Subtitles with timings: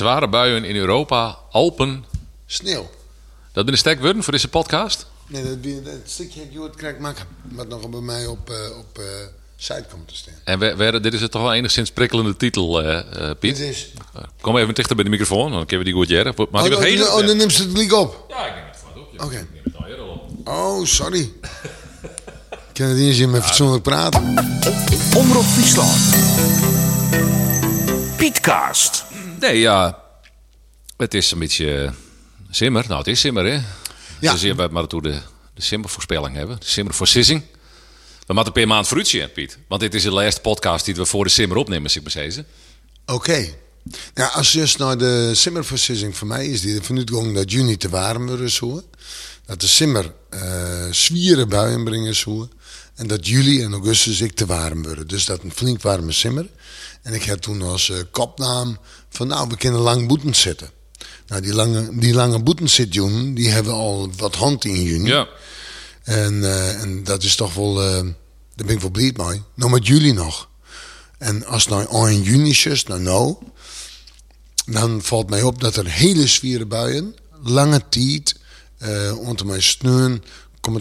[0.00, 2.04] zware buien in Europa, Alpen.
[2.46, 2.90] Sneeuw.
[3.52, 5.06] Dat ben een sterk woorden voor deze podcast.
[5.26, 7.26] Nee, dat, dat, dat stukje heb je het krijg maken.
[7.42, 9.04] Wat nog bij mij op, uh, op uh,
[9.56, 10.34] site komt te staan.
[10.44, 13.00] En we, we, dit is het toch wel enigszins prikkelende titel, uh,
[13.38, 13.56] Piet.
[13.56, 13.92] Dit is...
[14.40, 16.34] Kom even dichter bij de microfoon, dan kunnen we die goed jaren.
[16.36, 18.24] Maar oh, die oh, oh, dan neemt ze het liek op.
[18.28, 19.12] Ja, ik neem het gewoon op.
[19.14, 19.24] Oké.
[19.24, 19.40] Okay.
[19.40, 20.48] Ik neem het al op.
[20.48, 21.32] Oh, sorry.
[22.50, 24.22] ik kan het niet eens in mijn fatsoenlijk praten.
[25.16, 25.98] Omroep Friesland.
[28.16, 29.08] Pietcast.
[29.40, 30.02] Nee, ja.
[30.96, 31.92] Het is een beetje
[32.50, 32.84] simmer.
[32.86, 33.60] Nou, het is simmer, hè?
[34.20, 34.32] Ja.
[34.32, 35.20] Dus we maar toe de,
[35.54, 36.56] de simmervoorspelling hebben.
[36.60, 37.42] De simmervoorsissing.
[38.26, 39.58] We moeten per maand fruitje, Piet.
[39.68, 42.44] Want dit is de laatste podcast die we voor de simmer opnemen, zeg maar.
[43.04, 43.14] Oké.
[43.14, 43.58] Okay.
[44.14, 47.88] Nou, als je naar de simmerversissing voor mij is, die de vanuitgang dat juni te
[47.88, 48.82] warm worden zo.
[49.46, 50.40] Dat de simmer uh,
[50.90, 52.48] zwieren buien brengen zo.
[52.94, 55.08] En dat juli en augustus ik te warm worden.
[55.08, 56.48] Dus dat een flink warme simmer.
[57.02, 58.78] En ik had toen als uh, kopnaam
[59.10, 60.70] van nou, we kunnen lang boeten zitten.
[61.26, 65.08] Nou, die lange, die lange boetenzitjoen, die hebben al wat hand in juni.
[65.08, 65.28] Ja.
[66.02, 67.92] En, uh, en dat is toch wel, uh,
[68.54, 69.42] daar ben ik wel blij mee.
[69.54, 70.48] Nou, met jullie nog.
[71.18, 73.36] En als het nou 1 juni is, nou nou,
[74.66, 78.36] dan valt mij op dat er hele zwieren buien, lange tijd,
[78.82, 80.24] uh, onder mijn steun,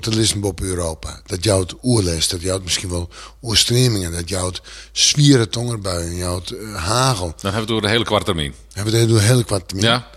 [0.01, 1.21] lezen op Europa.
[1.25, 3.09] Dat jouwt oerles, dat jouwt misschien wel
[3.41, 7.27] oerstremingen, dat jouwt zwieren tongerbuien, jouwt uh, hagel.
[7.27, 8.53] Dan hebben we het door de hele kwartermijn.
[8.73, 9.87] Hebben we het door de hele kwartermijn.
[9.87, 10.09] Ja.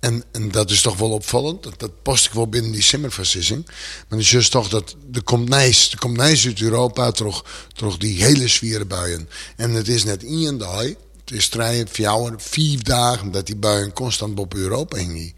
[0.00, 1.62] En, en dat is toch wel opvallend.
[1.62, 3.64] Dat, dat past ik wel binnen die simmerversissing.
[3.66, 5.92] Maar het is juist toch dat er komt nijs.
[5.92, 9.28] Er komt nijs uit Europa toch, toch die hele zwieren buien.
[9.56, 10.82] En het is net één dag.
[10.82, 10.96] Het
[11.32, 15.32] is drie, vier, vier dagen dat die buien constant op Europa hingen.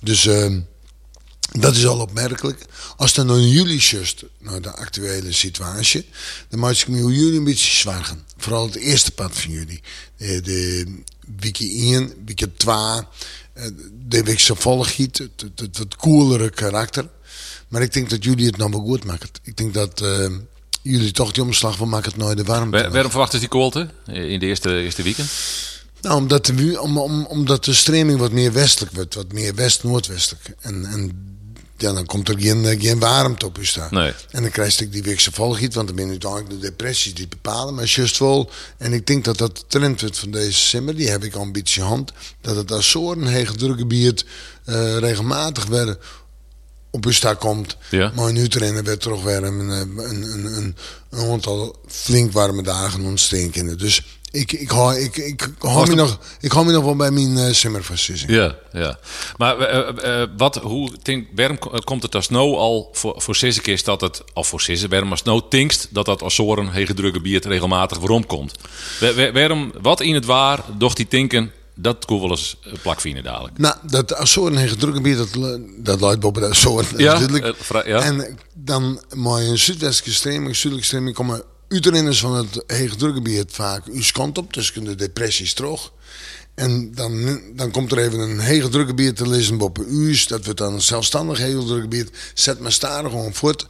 [0.00, 0.56] Dus uh,
[1.52, 2.64] dat is al opmerkelijk.
[2.96, 6.08] Als dan in juli just naar de actuele situatie,
[6.48, 9.80] dan maak ik me jullie een beetje zwaar Vooral het eerste pad van jullie.
[10.16, 10.94] De, de
[11.36, 12.76] wiki 1, wiki 2
[14.08, 17.08] de weekse volgiet, het, het, coolere karakter.
[17.68, 19.28] Maar ik denk dat jullie het nou wel goed maken.
[19.42, 20.26] Ik denk dat uh,
[20.82, 22.78] jullie toch die omslag van maken het nooit de warmte.
[22.78, 25.28] Waar, waarom verwachten die koelte in de eerste, eerste weekend?
[26.06, 30.44] Nou, omdat de, om, om, omdat de streming wat meer westelijk wordt, wat meer west-noordwestelijk.
[30.60, 31.24] En, en
[31.76, 33.88] ja, dan komt er geen, geen warmte op je staan.
[33.90, 34.12] Nee.
[34.30, 37.28] En dan krijg je die weekse volgiet, want dan ben je uiteindelijk de depressies die
[37.28, 37.74] bepalen.
[37.74, 41.08] Maar juist wel, en ik denk dat dat de trend wordt van deze simmer, die
[41.08, 42.92] heb ik al een beetje hand, dat het
[43.22, 44.24] hege drukgebied
[44.66, 45.98] uh, regelmatig weer
[46.90, 47.76] op je staan komt.
[47.90, 48.12] Ja.
[48.14, 50.76] Maar nu trainen werd toch weer een, een, een, een,
[51.10, 53.78] een aantal flink warme dagen ontsteken.
[53.78, 54.02] Dus
[54.36, 57.54] ik, ik, hou, ik, ik, hou me nog, ik hou me nog wel bij mijn
[57.54, 58.28] uh.
[58.28, 58.98] Ja, ja.
[59.36, 63.84] Maar uh, uh, wat, hoe denk, waarom komt het als nou al voor, voor is
[63.84, 67.20] dat het, of voor Sissen, waarom als nou tinkst dat dat als zo'n hege drukke
[67.20, 68.54] bier regelmatig waarom komt?
[69.32, 73.58] Waarom, wat in het waar, doch die tinken, dat kon wel eens plakvine dadelijk.
[73.58, 77.56] Nou, dat Azoren hege drukke bier, dat, dat luidt boven de Azoren ja, natuurlijk.
[77.70, 78.00] ja.
[78.00, 83.86] En dan maar een zuidwestelijke streming, zuidelijke streming komen uitrenners van het hege drukgebied vaak
[83.86, 85.92] uw kant op, dus de depressies terug.
[86.56, 90.26] En dan, dan komt er even een hege drukgebied te lezen op u's.
[90.26, 92.10] Dat wordt dan een zelfstandig hege drukgebied.
[92.34, 93.66] Zet maar starig gewoon voort.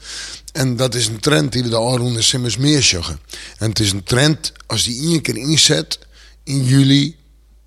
[0.52, 3.20] En dat is een trend die we de Alroen en Simmers meer zeggen.
[3.58, 5.98] En het is een trend, als die één keer inzet,
[6.44, 7.16] in juli...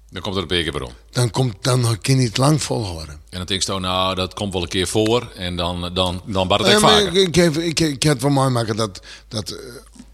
[0.09, 0.91] Dan komt er een waarom.
[1.11, 3.13] Dan, komt, dan kan je niet lang volhouden.
[3.29, 5.31] En dan denk je zo, nou, dat komt wel een keer voor.
[5.35, 7.15] En dan, dan, dan bar het ja, vaker.
[7.15, 9.01] Ik, ik, ik, ik, ik heb het wel mooi maken dat...
[9.27, 9.55] dat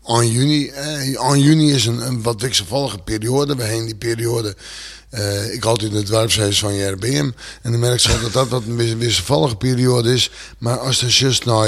[0.05, 0.67] aan juni.
[0.67, 3.55] Eh, aan juni is een, een wat wisselvallige periode.
[3.55, 4.55] We heen die periode.
[5.11, 7.31] Uh, ik altijd in het dwarfshuis van JRBM.
[7.61, 10.31] En dan merk je dat dat wat een wisselvallige periode is.
[10.57, 11.67] Maar als er juist naar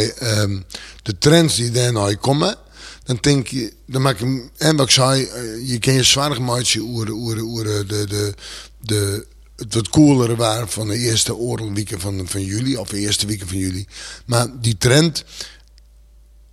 [1.04, 2.56] de trends die daarna komen.
[3.04, 6.42] Dan denk je, dan maak je, en wat ik zei, uh, je kan je zwaar
[6.42, 8.34] maatje oeren, oeren, oeren, de, de,
[8.82, 9.26] de,
[9.56, 13.48] het wat coolere waren van de eerste oorlogweken van, van juli, of de eerste weken
[13.48, 13.86] van juli.
[14.26, 15.24] Maar die trend,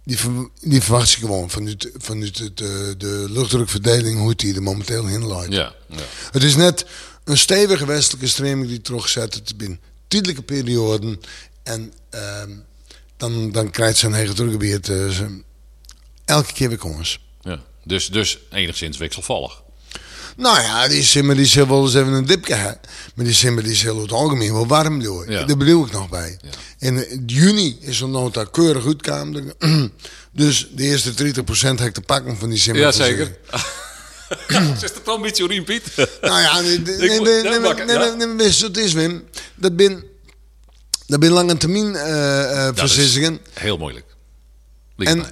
[0.05, 0.19] die,
[0.61, 5.27] die verwacht je gewoon vanuit, vanuit de, de, de luchtdrukverdeling, hoe die er momenteel in
[5.27, 5.53] leidt.
[5.53, 6.03] Ja, ja.
[6.31, 6.87] Het is net
[7.25, 9.35] een stevige westelijke stroming die terugzet.
[9.35, 11.21] Het binnen tijdelijke perioden.
[11.63, 12.43] En uh,
[13.17, 15.21] dan, dan krijgt ze een hege drukgebied uh,
[16.25, 17.19] elke keer weer komens.
[17.41, 19.63] Ja, dus, dus enigszins wisselvallig.
[20.37, 22.79] Nou ja, die simmer die zal wel eens even een dip gehad.
[23.15, 25.31] Maar die simmer die zal over het algemeen wel warm door.
[25.31, 25.45] Ja.
[25.45, 26.39] Daar bedoel ik nog bij.
[26.41, 26.49] Ja.
[26.89, 29.53] In juni is er nota keurig uitkomen.
[30.33, 32.83] dus de eerste 30% heb ik te pakken van die simmer.
[32.83, 33.37] Ja, zeker.
[34.49, 35.83] Is het wel een beetje urine, Piet?
[36.21, 38.15] Nou ja, nee, nee, nee, Ik moet- nee, ja, nee, bakken, nee, ja.
[38.15, 39.25] nee, nee, wist het is, Wim.
[39.55, 40.05] Dat ben,
[41.07, 43.39] dat ben lange termijn eh eh is versissingen.
[43.53, 44.07] Heel moeilijk.
[44.97, 45.31] En mij.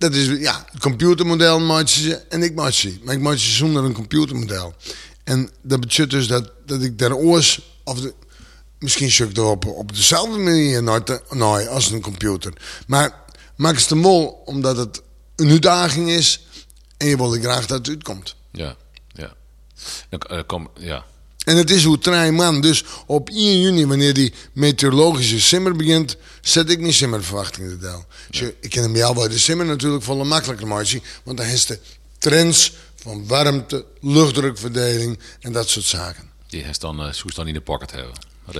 [0.00, 2.98] Dat is, ja, computermodel je ze en ik maak ze.
[3.04, 4.74] Maar ik maak ze zonder een computermodel.
[5.24, 7.98] En dat betekent dus dat, dat ik daar oors, of
[8.78, 9.64] misschien zoek ik er op,
[9.94, 12.52] dezelfde manier te- naar als een computer.
[12.86, 13.14] Maar
[13.56, 15.02] maak de mol omdat het
[15.36, 16.46] een uitdaging is
[16.96, 18.36] en je wil graag dat het uitkomt.
[18.52, 18.76] Ja,
[19.08, 19.34] ja.
[20.08, 21.04] Dan eh, kom, ja.
[21.44, 22.60] En het is hoe trein man.
[22.60, 28.04] Dus op 1 juni, wanneer die meteorologische simmer begint, zet ik mijn simmerverwachtingen deel.
[28.30, 31.46] Dus je- ik kan hem jou bij de simmer natuurlijk volle makkelijker maken, want dan
[31.46, 31.78] is de
[32.18, 32.72] trends
[33.02, 36.30] van warmte, luchtdrukverdeling en dat soort zaken.
[36.48, 38.14] Die heeft dan, uh, dan in de pocket hebben.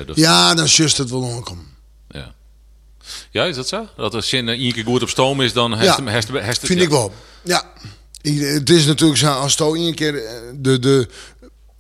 [0.07, 1.65] Is- Ja, dan is juist het wel aankomen.
[2.11, 2.35] ja.
[3.31, 3.89] Ja, is dat zo?
[3.97, 6.23] Dat als zin één keer goed op stoom is, dan heeft Ja, hem-
[6.61, 6.85] Vind ja.
[6.85, 7.13] ik wel.
[7.43, 7.73] Ja.
[8.23, 11.09] Het is natuurlijk zo, als het al één keer eh, de, de,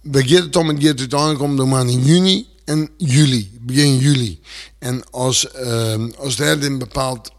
[0.02, 4.40] bij Geert om het Geert het aankomt, dan maar in juni en juli, begin juli.
[4.78, 7.30] En als, ehm als daar een bepaald,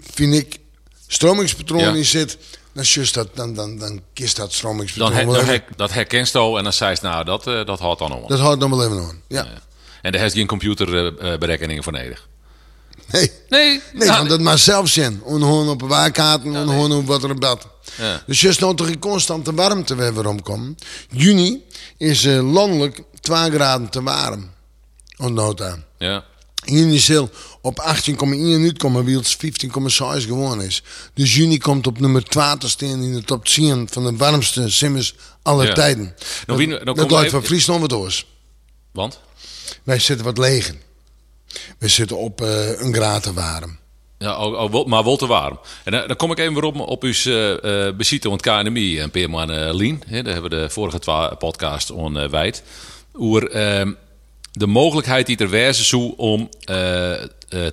[0.00, 0.58] vind ik,
[1.06, 1.94] stromingspatroon Ja.
[1.94, 2.38] in zit,
[2.72, 6.28] dan is dat, dan, dan, dan kiest dat stromingspatroon Dan, he, dan her- dat herkent
[6.28, 8.28] zo en dan zei ze, nou, dat, eh, dat houdt dan om.
[8.28, 9.22] Dat houdt dan wel even aan.
[9.28, 9.44] Ja.
[9.44, 9.62] Ja.
[10.02, 12.28] En daar heeft geen computerberekeningen voor nodig.
[13.10, 13.30] Nee.
[13.48, 15.22] Nee, Nee, want dat maar zelf zijn.
[15.22, 17.66] Onhoorn op een waarkaarten, onhoorn op wat er op dat.
[17.96, 18.22] Ja.
[18.26, 20.76] Dus juist nou toch een constante warmte waar we omkomen.
[21.10, 21.62] Juni
[21.96, 24.50] is eh, landelijk 2 graden te warm.
[25.16, 25.78] Ontnota.
[25.98, 26.24] Ja.
[26.64, 27.30] Hier is heel
[27.62, 30.82] op 18,1 uitkomen, wie het 15,6 gewoon is.
[31.14, 34.70] Dus juni komt op nummer 12 te staan in de top 10 van de warmste
[34.70, 35.72] simmers aller Ja.
[35.74, 36.14] tijden.
[36.46, 38.26] Nou, wie- dat nou dat komen lijkt wij- van Friesland wat oors.
[38.92, 39.20] Want?
[39.82, 40.74] Wij zitten wat leger.
[41.78, 43.78] We zitten op eh, een graad te warm.
[44.18, 45.58] Ja, oh, oh, maar wel te warm.
[45.84, 48.98] En dan, dan kom ik even weer op, op uw uh, uh, bezitten het KNMI
[48.98, 50.02] en Peerman uh, Lien.
[50.06, 52.62] Hè, daar hebben we de vorige podcast on uh, wijd.
[53.14, 53.92] Oer ehm,
[54.52, 57.26] de mogelijkheid die er wezen zou om eh, eh,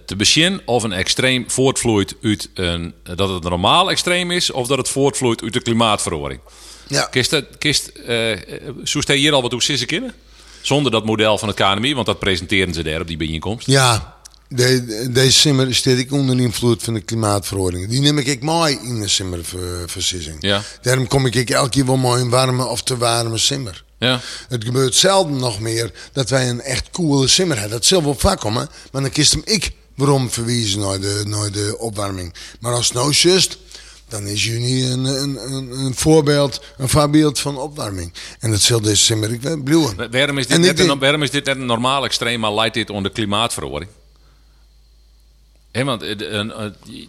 [0.05, 4.67] te beginnen of een extreem voortvloeit uit een, dat het een normaal extreem is of
[4.67, 6.39] dat het voortvloeit uit de klimaatverandering.
[6.87, 7.05] Ja.
[7.05, 10.13] Kist, kist, uh, hier al wat hoe sissen?
[10.65, 13.67] Zonder dat model van het KNMI, want dat presenteren ze daar op die bijeenkomst.
[13.67, 14.15] Ja,
[14.47, 17.89] de, de- deze simmer staat ik onder invloed van de klimaatverordening.
[17.89, 20.37] Die neem ik mooi in de simmerversissing.
[20.39, 20.61] Ja.
[20.81, 23.83] Daarom kom ik elke keer wel mooi een warme of te warme simmer.
[23.99, 24.21] Ja.
[24.47, 27.77] Het gebeurt zelden nog meer dat wij een echt coole simmer hebben.
[27.77, 31.51] Dat zal wel vaak komen, maar dan kiest hem ik waarom verwijzen naar de, naar
[31.51, 32.33] de opwarming.
[32.59, 33.57] Maar als het nou is juist,
[34.07, 38.13] dan is juni een, een, een, een voorbeeld, een voorbeeld van opwarming.
[38.39, 39.39] En dat zal deze.
[39.41, 42.73] Wa- Waarom is, dit net een, waarom is dit net een normaal extreem, maar leidt
[42.73, 43.91] dit onder klimaatverandering?
[45.71, 46.53] Hé, want eh, een-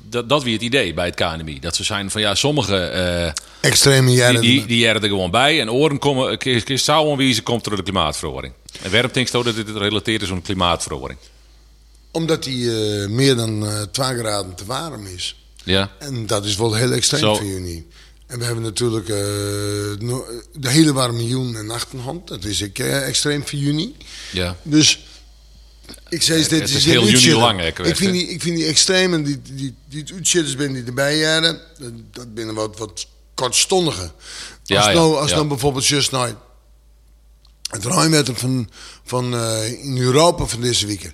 [0.09, 1.61] dat, dat weer het idee bij het KNMI.
[1.61, 3.33] Dat ze zijn van ja, sommige eh,
[3.71, 4.41] Extreme jaren.
[4.41, 5.61] die, die jaren er gewoon bij.
[5.61, 6.39] En oren komen,
[6.79, 8.53] zou aanwijzen, komt door de klimaatverandering.
[8.83, 11.19] En waarom denk je dat dit gerelateerd is aan klimaatverandering?
[12.11, 12.71] Omdat die
[13.03, 15.37] eh, meer dan eh 2 graden te warm is.
[15.67, 17.35] Ja, En dat is wel heel extreem Zo.
[17.35, 17.87] voor juni.
[18.27, 19.09] En we hebben natuurlijk
[19.99, 22.29] no- de hele warme juni en nachtenhand.
[22.29, 23.97] Dat is ook eh, extreem voor juni.
[24.33, 24.57] ja.
[24.63, 25.07] Dus
[26.09, 27.41] ik zei dit Het is heel juni uitzitten.
[27.41, 31.19] lang, hè, ik vind die, ik vind die extremen, die, die, die ben die erbij
[31.19, 34.11] jaren, dat, dat binnen wat, wat kortstondige.
[34.63, 35.37] Ja, als nou, als ja.
[35.37, 36.35] nou bijvoorbeeld just nou
[37.71, 38.71] het ruimwetter van,
[39.05, 39.35] van
[39.83, 41.13] in Europa van deze week.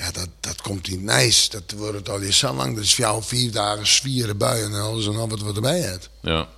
[0.00, 1.50] Ja, dat, dat komt niet nice.
[1.50, 2.74] Dat wordt het al zo lang.
[2.74, 5.80] Dat is voor jou vier dagen zwieren buien en alles en al wat wat erbij
[5.80, 6.08] hebt.
[6.22, 6.48] ja.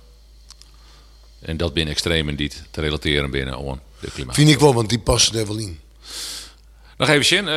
[1.41, 4.35] En dat binnen extremen die te relateren binnen aan de klimaat.
[4.35, 5.79] Vind ik wel, want die passen er wel in.
[6.97, 7.53] Nog even zien, eh,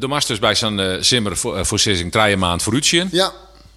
[0.00, 3.08] de- masters bij zijn eh simmer voor, eh, voor sissing drie maand vooruit zien.
[3.12, 3.32] Ja,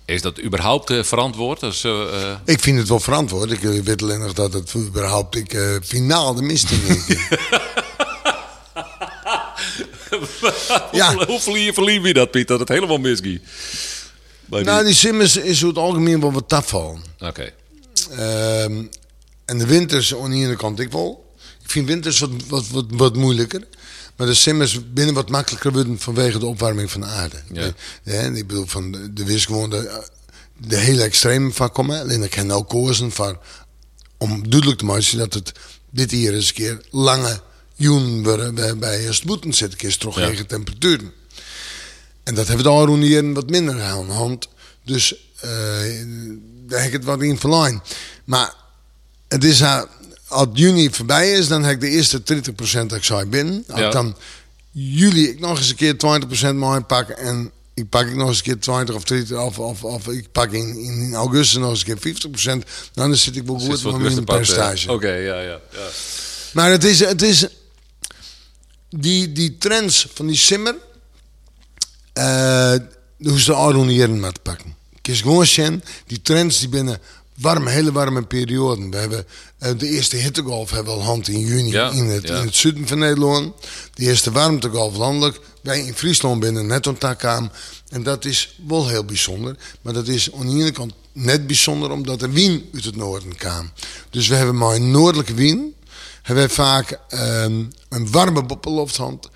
[0.06, 1.60] Is dat überhaupt eh, verantwoord?
[1.60, 3.52] Dus, eh, eh, ik vind het wel verantwoord.
[3.52, 6.80] Ik eh, weet alleen nog dat het überhaupt ik, eh, finaal de mist in.
[10.92, 11.26] Ja.
[11.26, 12.48] Hoe verliep, verliep je dat, Piet?
[12.48, 13.42] Dat het helemaal misging?
[14.46, 17.00] Die- Nou, die simmers is over het algemeen wel wat tafval.
[17.20, 17.52] Oké.
[18.12, 18.84] Ehm,
[19.46, 21.36] en de winters aan de ene kant ik wel.
[21.64, 23.68] Ik vind winters wat, wat, wat, wat moeilijker.
[24.16, 27.36] Maar de simmers binnen wat makkelijker worden vanwege de opwarming van de aarde.
[27.54, 27.72] Ja.
[28.04, 30.04] Ja, ik bedoel, van de, de wist gewoon de,
[30.58, 32.00] de hele extreme van komen.
[32.02, 33.40] Alleen ik kan ook kozen voor,
[34.18, 35.52] om duidelijk te maken dat het
[35.90, 37.40] dit hier eens een keer lange
[37.90, 39.78] worden bij, het moeten zitten.
[39.78, 40.28] Keer toch Ja.
[40.28, 41.12] tegen temperaturen.
[42.24, 44.48] En dat hebben we al hier wat minder aan de hand.
[44.84, 45.50] Dus eh,
[46.68, 47.82] daar heb ik het wat in verlijn.
[48.26, 48.54] Maar
[49.28, 49.82] het is uh,
[50.28, 53.64] als juni voorbij is, dan heb ik de eerste 30% dat ik zou binnen.
[53.68, 53.86] Als Ja.
[53.86, 54.18] ik dan
[54.72, 55.96] juli ik nog eens een keer
[56.52, 59.60] 20% mooi pak en ik pak ik nog eens een keer 20 of 30 of,
[59.60, 62.68] of, of ik pak in, in augustus nog eens een keer 50%.
[62.94, 64.92] Dan zit ik wel goed met mijn percentage.
[64.92, 65.88] Oké, ja, ja, ja.
[66.54, 67.48] Maar het is, het is
[68.96, 70.76] die, die trends van die simmer,
[73.18, 74.76] hoe ze de Aron hier te pakken.
[74.96, 77.00] Ik is gewoon zien, die trends die binnen
[77.34, 78.90] warme, hele warme perioden.
[78.90, 79.26] We hebben
[79.58, 82.38] eh, de eerste hittegolf hebben we al hand in juni Ja, in, het, ja.
[82.40, 83.54] in het zuiden van Nederland.
[83.94, 85.40] De eerste warmtegolf landelijk.
[85.62, 87.52] Wij in Friesland binnen net aan.
[87.90, 89.56] En dat is wel heel bijzonder.
[89.82, 93.36] Maar dat is aan de ene kant net bijzonder omdat de wien uit het noorden
[93.36, 93.72] kwam.
[94.10, 95.76] Dus we hebben maar een noordelijke wien.
[96.24, 99.30] Hebben we vaak ehm, een warme boppelofthand.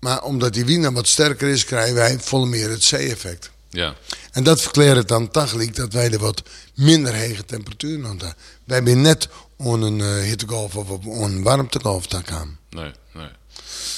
[0.00, 3.50] Maar omdat die wien dan wat sterker is, krijgen wij volle meer het zee-effect.
[3.70, 3.94] Ja.
[4.32, 6.42] En dat verklaart het dan tegelijk dat wij er wat
[6.74, 8.34] minder hege temperaturen hebben.
[8.64, 12.58] Wij hebben net aan een eh, hittegolf of een warmtegolf aan.
[12.70, 13.28] Nee, nee.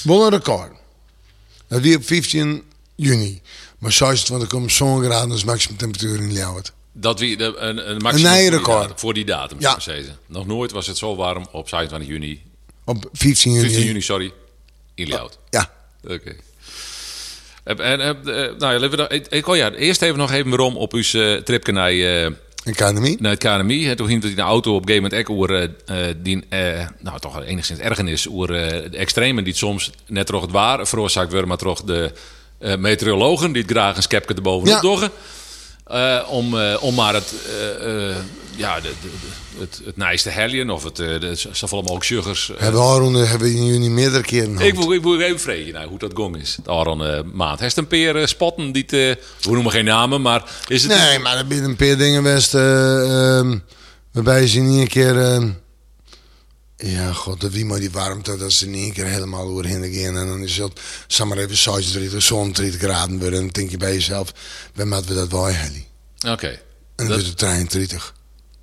[0.03, 0.71] Wel een record.
[1.67, 2.63] Dat weer op 15
[2.95, 3.41] juni.
[3.77, 6.73] Maar 26,7 graden is maximum temperatuur in Ljouwert.
[6.97, 8.99] Dat wie de, een, een Een maximum nieuwe voor die record.
[8.99, 9.57] voor die datum.
[9.59, 9.77] Ja.
[10.27, 12.41] Nog nooit was het zo warm op 27 juni.
[12.85, 13.63] Op 15 juni.
[13.63, 14.31] 15 juni, sorry.
[14.93, 15.37] In Ljout.
[15.49, 15.71] Ja.
[16.07, 16.35] Oké.
[17.63, 18.09] En, en, eh,
[18.45, 21.35] eh, nou ja, we ik, oh ja, eerst even nog even waarom op uw uh,
[21.37, 22.31] tripje naar, eh,
[22.65, 23.17] Academie.
[23.19, 23.85] naar het KNMI.
[23.85, 26.15] Hè, toen ging het in de auto op een gegeven moment ook over eh, eh,
[26.21, 30.51] die, eh, nou toch enigszins ergernis over eh, de extremen die soms net toch het
[30.51, 32.11] waar veroorzaakt worden, maar toch de
[32.59, 34.81] eh, meteorologen die het graag een skepje erbovenop Ja.
[34.81, 35.11] doggen.
[35.85, 37.33] Eh, om, eh, om maar het,
[37.81, 38.15] eh,
[38.55, 42.51] ja, de, de, de- het, het nijste helien of het, de, zoveel mogelijk suggers.
[42.57, 46.11] Hebben Aron hebben juni meerdere keren ik wil, ik wil even vreten nou, hoe dat
[46.15, 46.55] gong is.
[46.55, 47.59] Het Aron eh, maand.
[47.59, 51.19] Heeft een peer eh, spotten die te, we noemen geen namen, maar is het Nee,
[51.19, 52.53] maar er zijn een paar dingen best.
[52.55, 53.57] eh, ehm,
[54.11, 55.41] waarbij ze niet een keer.
[56.77, 60.17] Ja, god, dat wie maar die warmte, dat ze niet een keer helemaal doorheen gaan.
[60.17, 63.33] En dan is het, zeg maar even 36, 37 graden worden.
[63.39, 64.31] En dan denk je bij jezelf,
[64.75, 65.87] waar moeten we dat wel heli?
[66.27, 66.47] Oké.
[66.47, 66.59] En
[66.95, 68.13] dan Dat- wordt trein 30.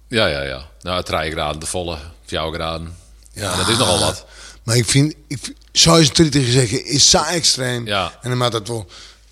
[0.09, 0.69] Ja, ja, ja.
[0.81, 2.97] Nou, 3 graden, de volle 4 graden.
[3.33, 4.25] Ja, dat is nogal wat.
[4.63, 7.87] Maar ik vind, ik, vind 36 zeggen is zo extreem.
[7.87, 8.19] Ja.
[8.23, 8.87] En dan moet dat wel,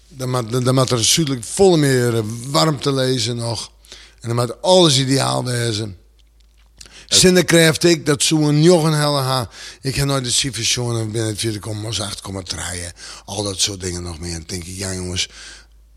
[0.08, 3.70] dan moet, dan moet er zuidelijk volle meer warmte lezen nog.
[4.20, 5.96] En dan moet alles ideaal wezen.
[7.10, 9.48] Zinnen krijg ik dat zo'n jongen helle ha.
[9.80, 12.06] Ik heb nooit de cijfers en binnen het vierde kom was 8,3.
[13.24, 14.34] Al dat soort dingen nog meer.
[14.34, 15.28] En denk ik, ja jongens,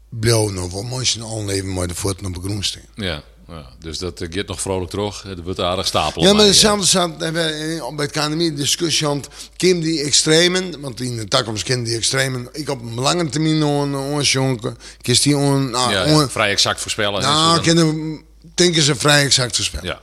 [0.09, 2.87] blauw nog wel mooi zijn al leven maar de voeten op de groensteen.
[2.95, 3.69] Ja, ja.
[3.79, 5.23] Dus dat uh, gaat nog vrolijk terug.
[5.23, 6.23] Het wordt aardig stapel.
[6.23, 9.23] Ja, maar hetzelfde staat eh, bij het KNMI discussie aan.
[9.55, 12.47] Kim die extremen, want in de toekomst kennen die extremen.
[12.51, 14.77] Ik op een lange termijn on, onjonken.
[15.01, 17.21] Kies die on, nou, Ja, vrij exact voorspellen.
[17.21, 18.21] nou, kunnen
[18.55, 19.85] denken ze vrij exact voorspellen.
[19.85, 20.01] Ja.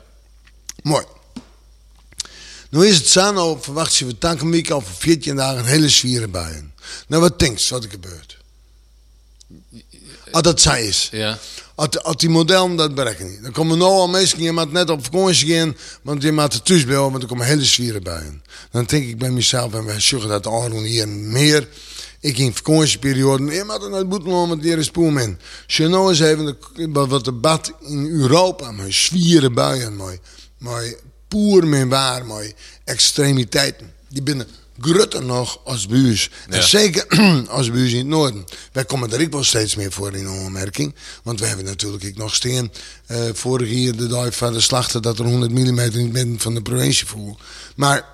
[0.82, 1.04] Mooi.
[2.70, 6.28] Nu is het nou verwacht je we tankenweek al voor 14 dagen een hele zwiere
[6.28, 6.75] buien.
[7.06, 8.38] Nou, wat denkt wat er gebeurt?
[10.30, 11.08] Als dat zij is.
[11.12, 11.38] Ja.
[11.75, 13.42] Als, als die modellen dat bereiken niet.
[13.42, 16.62] Dan komen nou al mensen, je moet net op vakantie gaan, want je moet er
[16.62, 18.42] thuis blijven, want er komen hele zwieren buien.
[18.70, 21.68] Dan denk ik bij mezelf, en wij zeggen dat Aron hier meer.
[22.20, 25.38] Ik in vakantieperiode, je moet naar het boetenland, want hier is poem in.
[25.66, 30.18] Als je nou eens even de, wat debat in Europa, met zwieren buien, mooi,
[30.61, 30.97] mooi
[31.29, 32.52] poer met waar, mooi
[32.85, 33.93] extremiteiten.
[34.09, 34.47] Die binnen
[34.81, 36.31] grutter nog als buurs.
[36.49, 37.07] En zeker
[37.49, 38.45] als buurs in het noorden.
[38.73, 40.95] Wij komen er ook wel steeds meer voor in aanmerking.
[41.23, 42.73] Want we hebben natuurlijk ook nog steen.
[43.07, 46.38] eh vorig jaar de dag van de slachten dat er 100 mm in het midden
[46.38, 47.37] van de provincie voel.
[47.76, 48.05] Maar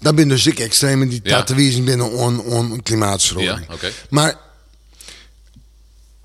[0.00, 1.44] dat ben dus ik extreem die Ja.
[1.84, 3.66] binnen on, on klimaatverandering.
[3.80, 3.88] Ja.
[4.10, 4.36] Maar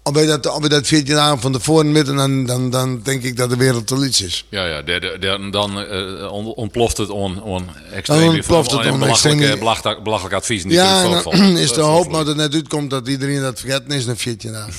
[0.04, 3.50] wij dat, wij dat 14 dagen van tevoren weten, dan, dan, dan denk ik dat
[3.50, 4.46] de wereld te iets is.
[4.50, 4.82] Ja, ja.
[4.82, 8.20] de- de- de- dan eh, on- ontploft het on, on extreem.
[8.26, 10.64] Dan ontploft het on extreem- belachelijk, belachelijk advies.
[10.64, 13.60] Die Ja, en veel dan is de hoop dat het net uitkomt dat iedereen dat
[13.60, 14.74] vergeten is na 14 dagen.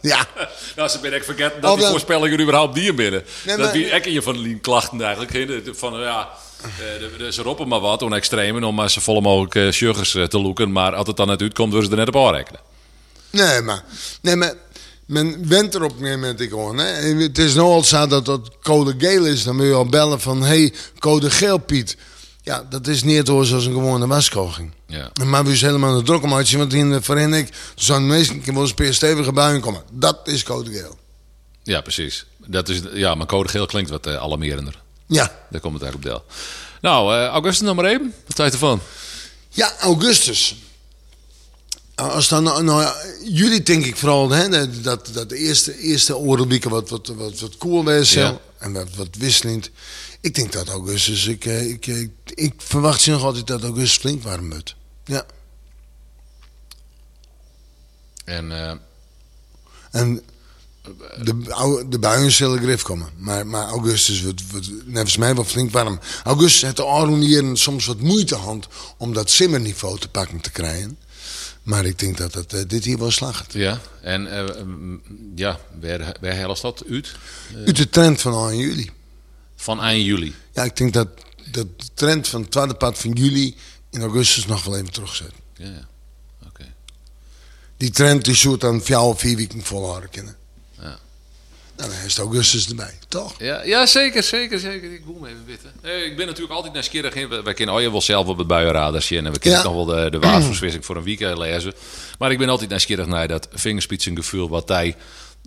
[0.00, 0.26] ja.
[0.76, 3.22] Nou, ze ben ik vergeten dat Of die dan- voorspellingen überhaupt dier binnen.
[3.46, 5.48] Nee, dat maar- wie ek in je van die klachten eigenlijk.
[5.72, 6.28] Van ja,
[7.18, 10.72] de- ze roepen maar wat on extremen om maar zo volle mogelijk uh, te loeken.
[10.72, 12.60] Maar als het dan net uitkomt, worden ze er net op aanrekenen.
[13.30, 13.84] Nee, maar,
[14.20, 14.54] nee, maar
[15.06, 16.78] men went erop op een moment ik gewoon.
[16.78, 16.86] Hè.
[17.22, 19.42] Het is nou al zo dat dat code geel is.
[19.42, 21.96] Dan moet je al bellen van, hey, code geel Piet.
[22.42, 24.72] Ja, dat is niet zoals een gewone waskoging.
[24.86, 25.10] Ja.
[25.24, 28.70] Maar we zijn helemaal de druk om want in de vereniging zo'n meesten wel eens
[28.70, 29.82] een paar stevige buien komen.
[29.92, 30.98] Dat is code geel.
[31.62, 32.26] Ja, precies.
[32.46, 34.82] Dat is, ja, maar code geel klinkt wat eh, alarmerender.
[35.06, 35.32] Ja.
[35.50, 36.24] Daar komt het eigenlijk op deel.
[36.80, 38.14] Nou, eh, Augustus maar even.
[38.26, 38.80] Wat tijd ervan?
[39.48, 40.56] Ja, augustus.
[42.00, 44.48] Als dan, nou, nou ja, jullie denk ik vooral hè,
[44.82, 46.14] dat- dat, de eerste, eerste
[46.70, 48.40] wat, wat, wat, wat cool was Ja.
[48.58, 49.70] en wat, wat wisselend.
[50.20, 54.22] Ik denk dat augustus, ik, eh, ik, ik, ik verwacht nog altijd dat augustus flink
[54.22, 54.74] warm wordt.
[55.04, 55.26] Ja.
[58.24, 58.76] En eh,
[59.90, 60.22] En
[61.22, 63.08] de, de buien zullen grif komen.
[63.16, 64.68] Maar, maar augustus wordt, wordt
[65.16, 66.00] mij wel flink warm.
[66.24, 70.50] Augustus heeft de Aron hier soms wat moeite hand om dat simmerniveau te pakken te
[70.50, 70.98] krijgen.
[71.70, 73.52] Maar ik denk dat het, eh, dit hier wel slacht.
[73.52, 74.22] Ja, en
[74.66, 75.02] mm,
[75.34, 77.14] ja, waar, waar dat uit?
[77.66, 78.90] Uit de trend van 1 juli.
[79.56, 80.34] Van eind juli.
[80.52, 81.08] Ja, ik denk dat,
[81.50, 83.56] dat de trend van het tweede pad van juli
[83.90, 85.32] in augustus nog wel even terugzet.
[85.54, 85.88] Ja, ja.
[86.46, 86.64] Oké.
[87.76, 90.36] Die trend die zou dan vier of vier weken volhouden kunnen.
[91.80, 91.86] Ja.
[91.86, 93.34] Nou, dan is het augustus erbij, toch?
[93.38, 94.92] Ja, ja, zeker, zeker, zeker.
[94.92, 95.70] Ik hem even.
[95.82, 97.14] Nee, ik ben natuurlijk altijd nieuwsgierig.
[97.14, 99.26] in- Wij kennen al je wel zelf op het buienradar zien.
[99.26, 99.66] En we kennen Ja.
[99.66, 101.72] nog wel de, de waarschuwingswissing voor een weekend lezen.
[102.18, 104.96] Maar ik ben altijd nieuwsgierig naar dat vingerspitsengevoel wat hij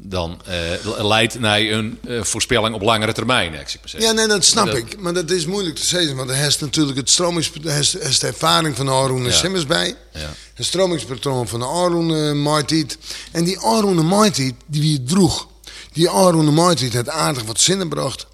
[0.02, 3.54] dan eh, leidt naar een eh, voorspelling op langere termijn.
[3.54, 4.02] Ik maar.
[4.02, 5.00] Ja, nee, dat snap Dat- ik.
[5.00, 6.16] Maar dat is moeilijk te zeggen.
[6.16, 7.52] Want er heeft natuurlijk het stromings...
[7.64, 9.32] Er heeft, er heeft de ervaring van de Aroen Ja.
[9.32, 9.96] Simmers bij.
[10.14, 10.34] Ja.
[10.54, 12.98] Het stromingspatroon van de Aroen uh, Maartiet.
[13.32, 15.48] En die Aroen Maartiet, die wie droeg.
[15.94, 18.28] Die Aroen Maartiet had aardig wat zinnen gebracht.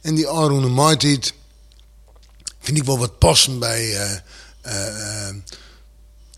[0.00, 1.32] En die Aroen Maartiet...
[2.60, 3.96] vind ik wel wat passen bij...
[3.96, 4.16] eh,
[4.60, 5.34] eh, eh,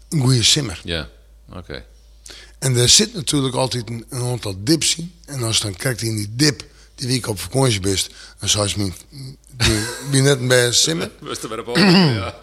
[0.08, 0.80] een goede simmer.
[0.84, 1.08] Ja,
[1.52, 1.84] oké.
[2.58, 5.14] En er zit natuurlijk altijd een, een aantal dips in.
[5.26, 6.64] En als je dan kijkt in die dip,
[6.94, 8.92] die week op vakantie bent, dan zou je
[10.10, 11.10] me net bij simmen.
[11.20, 12.34] We staan weer op ja.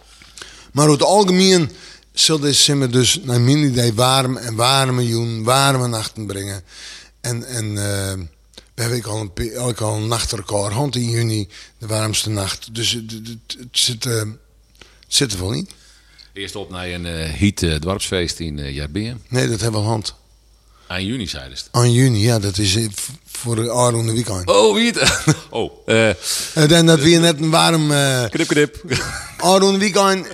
[0.72, 1.70] Maar over het algemeen
[2.12, 6.62] zal deze simmer dus naar mijn idee warm en warme joen, warme nachten brengen.
[7.24, 8.12] En, en eh,
[8.74, 12.74] we hebben al een, ook al een nachtrecord, hand in juni, de warmste nacht.
[12.74, 14.28] Dus het, het, het zit, eh, het
[15.08, 15.68] zit er wel in.
[16.32, 17.62] Eerst op naar een eh heat
[18.38, 19.14] in uh.
[19.28, 20.14] Nee, dat hebben we al hand.
[20.86, 21.64] Aan juni zeiden ze.
[21.70, 22.78] Aan juni, ja, dat is
[23.26, 24.48] voor de Aron de weekend.
[24.48, 25.24] Oh, wie het?
[25.50, 26.08] Oh, eh
[26.54, 27.90] En dan dat we net een warm...
[27.92, 28.84] eh knip, knip.
[29.38, 30.26] Aron Weekend,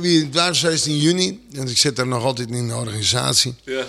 [0.00, 1.46] wie het 16 juni.
[1.52, 3.54] En ik zit daar nog altijd in de organisatie.
[3.64, 3.84] ja.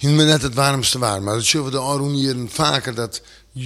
[0.00, 1.22] Je me net het warmste waar.
[1.22, 3.22] Maar dat zullen we de Aron hier vaker dat...
[3.54, 3.62] eh,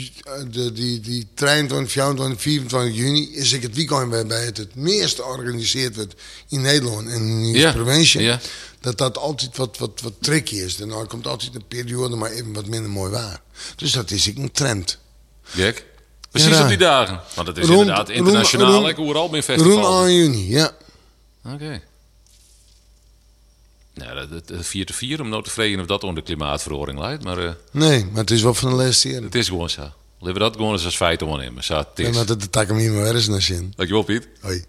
[0.51, 5.17] De, die, die 23, 24, 24 juni is ik het weekend waarbij het het meest
[5.17, 6.15] georganiseerd wordt
[6.49, 8.21] in Nederland en in de Ja, provincie.
[8.23, 8.41] ja.
[8.81, 10.77] Dat dat altijd wat, wat, wat tricky is.
[10.77, 13.41] Daarna komt altijd een periode, maar even wat minder mooi waar.
[13.77, 14.99] Dus dat is ik een trend.
[15.43, 15.85] Gek.
[16.31, 17.21] Precies Ja, op die dagen.
[17.35, 18.73] Want het is Rond- inderdaad internationaal.
[18.73, 20.09] rond- ik hoor al Rond festival.
[20.09, 20.71] juni, ja.
[21.45, 21.83] Oké.
[23.95, 26.35] Nou, dat, dat, dat 4 te 4 om nou te vregen of dat onder de
[26.35, 27.25] klimaatverhoring leidt.
[27.25, 29.25] Maar eh, Nee, maar het is wel van de laatste jaren.
[29.25, 29.81] het is gewoon zo.
[30.19, 31.65] Laten we dat gewoon eens als feit ondernemen.
[31.65, 32.17] Zo, het En is.
[32.17, 33.73] dat het de takken niet meer is naar zin.
[33.77, 34.29] Dankjewel, Piet.
[34.41, 34.65] Hoi.